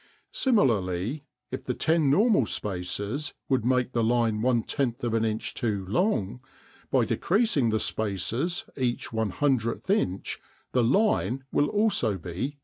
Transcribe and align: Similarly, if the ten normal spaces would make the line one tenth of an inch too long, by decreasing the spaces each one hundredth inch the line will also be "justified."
Similarly, 0.33 1.25
if 1.51 1.63
the 1.65 1.75
ten 1.75 2.09
normal 2.09 2.47
spaces 2.47 3.35
would 3.49 3.63
make 3.63 3.91
the 3.91 4.03
line 4.03 4.41
one 4.41 4.63
tenth 4.63 5.03
of 5.03 5.13
an 5.13 5.23
inch 5.23 5.53
too 5.53 5.85
long, 5.85 6.39
by 6.89 7.05
decreasing 7.05 7.69
the 7.69 7.79
spaces 7.79 8.65
each 8.75 9.13
one 9.13 9.29
hundredth 9.29 9.91
inch 9.91 10.39
the 10.71 10.83
line 10.83 11.43
will 11.51 11.67
also 11.69 12.17
be 12.17 12.33
"justified." 12.33 12.57